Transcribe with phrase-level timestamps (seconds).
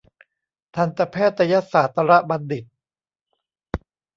[0.75, 2.65] ทันตแพทยศาสตรบัณฑิต